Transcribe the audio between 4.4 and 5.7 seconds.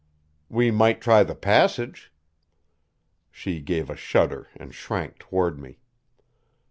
and shrank toward